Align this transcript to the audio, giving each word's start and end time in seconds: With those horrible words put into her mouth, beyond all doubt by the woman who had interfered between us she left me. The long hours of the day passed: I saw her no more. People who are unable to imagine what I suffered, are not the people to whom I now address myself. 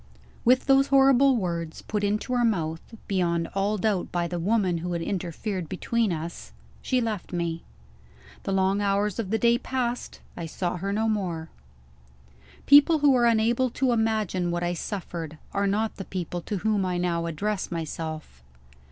With 0.43 0.65
those 0.65 0.87
horrible 0.87 1.35
words 1.35 1.83
put 1.83 2.03
into 2.03 2.33
her 2.33 2.43
mouth, 2.43 2.81
beyond 3.07 3.49
all 3.53 3.77
doubt 3.77 4.11
by 4.11 4.27
the 4.27 4.39
woman 4.39 4.79
who 4.79 4.93
had 4.93 5.01
interfered 5.03 5.69
between 5.69 6.11
us 6.11 6.53
she 6.81 6.99
left 6.99 7.31
me. 7.31 7.61
The 8.41 8.51
long 8.51 8.81
hours 8.81 9.19
of 9.19 9.29
the 9.29 9.37
day 9.37 9.59
passed: 9.59 10.19
I 10.35 10.47
saw 10.47 10.77
her 10.77 10.91
no 10.91 11.07
more. 11.07 11.49
People 12.65 12.97
who 13.05 13.13
are 13.15 13.27
unable 13.27 13.69
to 13.69 13.91
imagine 13.91 14.49
what 14.49 14.63
I 14.63 14.73
suffered, 14.73 15.37
are 15.53 15.67
not 15.67 15.97
the 15.97 16.05
people 16.05 16.41
to 16.41 16.57
whom 16.57 16.83
I 16.83 16.97
now 16.97 17.27
address 17.27 17.69
myself. 17.69 18.41